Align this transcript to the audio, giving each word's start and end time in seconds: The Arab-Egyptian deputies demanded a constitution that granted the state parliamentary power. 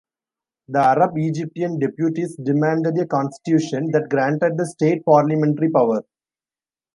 The 0.69 0.79
Arab-Egyptian 0.79 1.77
deputies 1.77 2.35
demanded 2.37 2.97
a 2.97 3.05
constitution 3.05 3.91
that 3.91 4.09
granted 4.09 4.57
the 4.57 4.65
state 4.65 5.05
parliamentary 5.05 5.69
power. 5.69 6.01